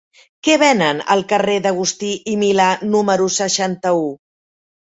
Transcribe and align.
Què 0.45 0.53
venen 0.61 1.01
al 1.15 1.21
carrer 1.33 1.57
d'Agustí 1.67 2.11
i 2.31 2.35
Milà 2.45 2.71
número 2.97 3.31
seixanta-u? 3.39 4.05